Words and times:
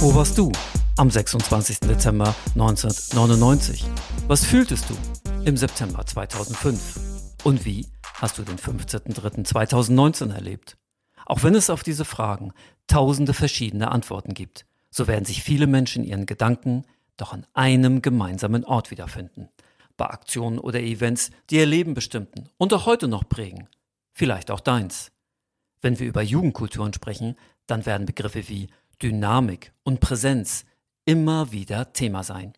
Wo 0.00 0.14
warst 0.16 0.36
du 0.36 0.50
am 0.96 1.08
26. 1.08 1.78
Dezember 1.80 2.34
1999? 2.54 3.84
Was 4.26 4.44
fühltest 4.44 4.90
du 4.90 4.96
im 5.44 5.56
September 5.56 6.04
2005? 6.04 6.98
Und 7.44 7.64
wie 7.64 7.86
hast 8.14 8.38
du 8.38 8.42
den 8.42 8.56
15.03.2019 8.56 10.34
erlebt? 10.34 10.76
Auch 11.24 11.44
wenn 11.44 11.54
es 11.54 11.70
auf 11.70 11.84
diese 11.84 12.04
Fragen 12.04 12.52
tausende 12.88 13.34
verschiedene 13.34 13.92
Antworten 13.92 14.34
gibt, 14.34 14.66
so 14.90 15.06
werden 15.06 15.24
sich 15.24 15.44
viele 15.44 15.68
Menschen 15.68 16.02
ihren 16.02 16.26
Gedanken 16.26 16.84
doch 17.16 17.32
an 17.32 17.46
einem 17.54 18.02
gemeinsamen 18.02 18.64
Ort 18.64 18.90
wiederfinden. 18.90 19.48
Bei 19.96 20.06
Aktionen 20.06 20.58
oder 20.58 20.80
Events, 20.80 21.30
die 21.48 21.56
ihr 21.56 21.66
Leben 21.66 21.94
bestimmten 21.94 22.48
und 22.58 22.74
auch 22.74 22.86
heute 22.86 23.06
noch 23.06 23.28
prägen. 23.28 23.68
Vielleicht 24.12 24.50
auch 24.50 24.60
deins. 24.60 25.12
Wenn 25.82 25.98
wir 25.98 26.06
über 26.06 26.22
Jugendkulturen 26.22 26.92
sprechen, 26.92 27.36
dann 27.66 27.84
werden 27.84 28.06
Begriffe 28.06 28.48
wie 28.48 28.68
Dynamik 29.02 29.72
und 29.82 30.00
Präsenz 30.00 30.64
immer 31.04 31.50
wieder 31.50 31.92
Thema 31.92 32.22
sein. 32.22 32.54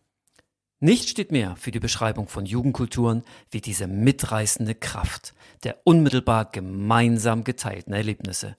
Nichts 0.79 1.09
steht 1.09 1.31
mehr 1.31 1.55
für 1.55 1.71
die 1.71 1.79
Beschreibung 1.79 2.27
von 2.27 2.45
Jugendkulturen 2.45 3.23
wie 3.49 3.61
diese 3.61 3.87
mitreißende 3.87 4.75
Kraft 4.75 5.33
der 5.63 5.79
unmittelbar 5.83 6.45
gemeinsam 6.51 7.43
geteilten 7.43 7.93
Erlebnisse, 7.93 8.55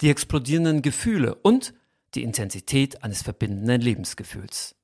die 0.00 0.08
explodierenden 0.08 0.80
Gefühle 0.80 1.34
und 1.34 1.74
die 2.14 2.22
Intensität 2.22 3.02
eines 3.02 3.22
verbindenden 3.22 3.82
Lebensgefühls. 3.82 4.74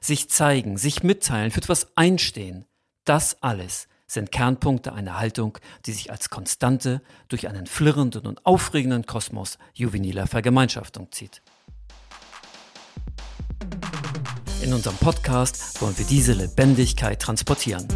Sich 0.00 0.28
zeigen, 0.28 0.76
sich 0.76 1.02
mitteilen, 1.02 1.50
für 1.50 1.60
etwas 1.60 1.96
einstehen, 1.96 2.66
das 3.04 3.42
alles 3.42 3.88
sind 4.06 4.32
Kernpunkte 4.32 4.92
einer 4.92 5.18
Haltung, 5.18 5.58
die 5.84 5.92
sich 5.92 6.10
als 6.10 6.30
Konstante 6.30 7.02
durch 7.28 7.48
einen 7.48 7.66
flirrenden 7.66 8.26
und 8.26 8.44
aufregenden 8.46 9.06
Kosmos 9.06 9.58
juveniler 9.74 10.26
Vergemeinschaftung 10.26 11.10
zieht. 11.12 11.42
In 14.62 14.72
unserem 14.72 14.96
Podcast 14.96 15.80
wollen 15.80 15.96
wir 15.98 16.06
diese 16.06 16.32
Lebendigkeit 16.32 17.20
transportieren, 17.20 17.86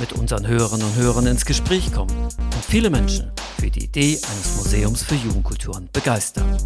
mit 0.00 0.12
unseren 0.12 0.46
Hörerinnen 0.46 0.86
und 0.86 0.96
Hörern 0.96 1.26
ins 1.26 1.44
Gespräch 1.46 1.92
kommen 1.92 2.14
und 2.24 2.64
viele 2.68 2.90
Menschen 2.90 3.30
für 3.58 3.70
die 3.70 3.84
Idee 3.84 4.20
eines 4.30 4.56
Museums 4.56 5.02
für 5.02 5.14
Jugendkulturen 5.14 5.88
begeistern. 5.92 6.58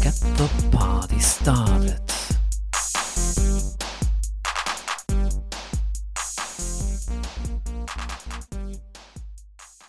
Get 0.00 0.14
the 0.14 2.03